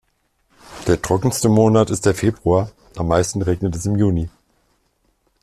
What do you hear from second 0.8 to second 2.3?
Der trockenste Monat ist der